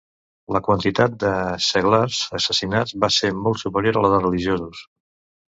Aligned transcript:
La 0.55 0.59
quantitat 0.67 1.17
de 1.23 1.33
seglars 1.65 2.23
assassinats 2.39 2.97
va 3.05 3.11
ser 3.19 3.31
molt 3.43 3.63
superior 3.67 4.01
a 4.01 4.05
la 4.07 4.13
de 4.17 4.25
religiosos. 4.27 4.83